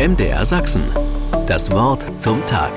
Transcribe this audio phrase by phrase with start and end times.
[0.00, 0.82] MDR Sachsen.
[1.46, 2.72] Das Wort zum Tag.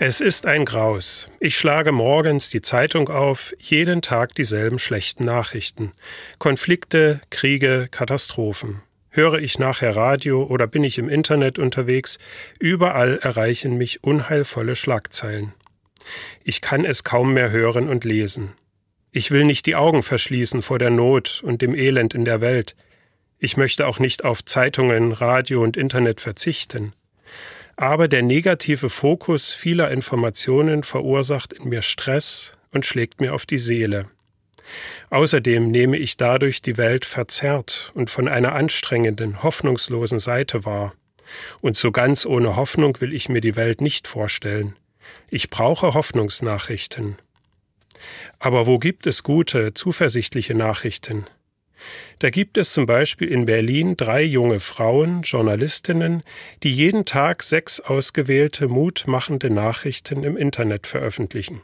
[0.00, 1.30] Es ist ein Graus.
[1.38, 5.92] Ich schlage morgens die Zeitung auf, jeden Tag dieselben schlechten Nachrichten.
[6.40, 8.82] Konflikte, Kriege, Katastrophen.
[9.10, 12.18] Höre ich nachher Radio oder bin ich im Internet unterwegs,
[12.58, 15.54] überall erreichen mich unheilvolle Schlagzeilen.
[16.42, 18.54] Ich kann es kaum mehr hören und lesen.
[19.12, 22.74] Ich will nicht die Augen verschließen vor der Not und dem Elend in der Welt.
[23.44, 26.92] Ich möchte auch nicht auf Zeitungen, Radio und Internet verzichten.
[27.74, 33.58] Aber der negative Fokus vieler Informationen verursacht in mir Stress und schlägt mir auf die
[33.58, 34.06] Seele.
[35.10, 40.94] Außerdem nehme ich dadurch die Welt verzerrt und von einer anstrengenden, hoffnungslosen Seite wahr.
[41.60, 44.76] Und so ganz ohne Hoffnung will ich mir die Welt nicht vorstellen.
[45.30, 47.16] Ich brauche Hoffnungsnachrichten.
[48.38, 51.26] Aber wo gibt es gute, zuversichtliche Nachrichten?
[52.18, 56.22] Da gibt es zum Beispiel in Berlin drei junge Frauen, Journalistinnen,
[56.62, 61.62] die jeden Tag sechs ausgewählte mutmachende Nachrichten im Internet veröffentlichen.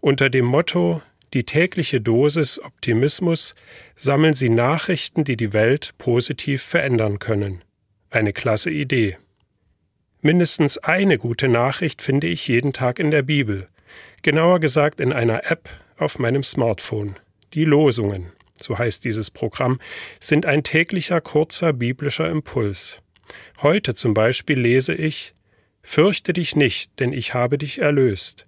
[0.00, 3.54] Unter dem Motto Die tägliche Dosis Optimismus
[3.94, 7.62] sammeln sie Nachrichten, die die Welt positiv verändern können.
[8.10, 9.16] Eine klasse Idee.
[10.22, 13.68] Mindestens eine gute Nachricht finde ich jeden Tag in der Bibel,
[14.22, 17.16] genauer gesagt in einer App auf meinem Smartphone.
[17.54, 18.32] Die Losungen,
[18.64, 19.80] so heißt dieses Programm,
[20.20, 23.00] sind ein täglicher kurzer biblischer Impuls.
[23.62, 25.34] Heute zum Beispiel lese ich
[25.82, 28.46] Fürchte dich nicht, denn ich habe dich erlöst.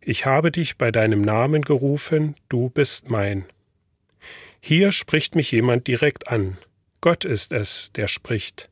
[0.00, 3.44] Ich habe dich bei deinem Namen gerufen, du bist mein.
[4.60, 6.56] Hier spricht mich jemand direkt an.
[7.00, 8.68] Gott ist es, der spricht.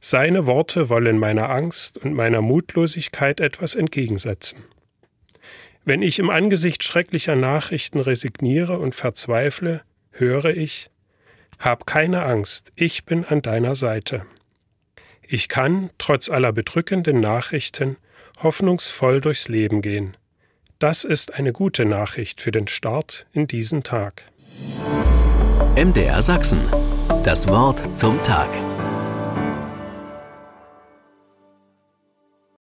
[0.00, 4.64] Seine Worte wollen meiner Angst und meiner Mutlosigkeit etwas entgegensetzen.
[5.84, 9.82] Wenn ich im Angesicht schrecklicher Nachrichten resigniere und verzweifle,
[10.14, 10.90] höre ich,
[11.58, 14.26] Hab keine Angst, ich bin an deiner Seite.
[15.22, 17.96] Ich kann, trotz aller bedrückenden Nachrichten,
[18.42, 20.16] hoffnungsvoll durchs Leben gehen.
[20.78, 24.24] Das ist eine gute Nachricht für den Start in diesen Tag.
[25.76, 26.60] MDR Sachsen.
[27.22, 28.50] Das Wort zum Tag.